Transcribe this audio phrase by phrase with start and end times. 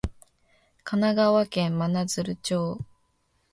[0.83, 2.79] 神奈川県真鶴町